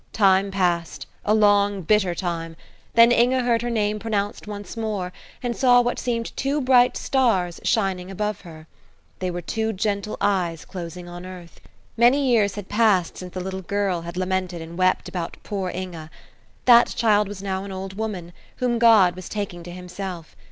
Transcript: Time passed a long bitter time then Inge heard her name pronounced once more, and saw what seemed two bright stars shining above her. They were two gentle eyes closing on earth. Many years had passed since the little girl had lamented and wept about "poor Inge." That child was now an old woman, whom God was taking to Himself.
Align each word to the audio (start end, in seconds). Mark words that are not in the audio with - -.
Time 0.13 0.49
passed 0.49 1.05
a 1.23 1.35
long 1.35 1.83
bitter 1.83 2.15
time 2.15 2.55
then 2.95 3.11
Inge 3.11 3.35
heard 3.45 3.61
her 3.61 3.69
name 3.69 3.99
pronounced 3.99 4.47
once 4.47 4.75
more, 4.75 5.13
and 5.43 5.55
saw 5.55 5.79
what 5.79 5.99
seemed 5.99 6.35
two 6.35 6.59
bright 6.59 6.97
stars 6.97 7.59
shining 7.63 8.09
above 8.09 8.41
her. 8.41 8.65
They 9.19 9.29
were 9.29 9.43
two 9.43 9.73
gentle 9.73 10.17
eyes 10.19 10.65
closing 10.65 11.07
on 11.07 11.23
earth. 11.23 11.59
Many 11.97 12.27
years 12.27 12.55
had 12.55 12.67
passed 12.67 13.15
since 13.19 13.31
the 13.35 13.41
little 13.43 13.61
girl 13.61 14.01
had 14.01 14.17
lamented 14.17 14.59
and 14.59 14.75
wept 14.75 15.07
about 15.07 15.37
"poor 15.43 15.69
Inge." 15.69 16.09
That 16.65 16.87
child 16.97 17.27
was 17.27 17.43
now 17.43 17.63
an 17.63 17.71
old 17.71 17.93
woman, 17.93 18.33
whom 18.55 18.79
God 18.79 19.15
was 19.15 19.29
taking 19.29 19.61
to 19.61 19.71
Himself. 19.71 20.35